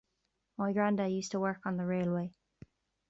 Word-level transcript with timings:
My 0.57 0.73
grandad 0.73 1.11
used 1.11 1.29
to 1.33 1.39
work 1.39 1.59
on 1.63 1.77
the 1.77 1.85
railway. 1.85 2.33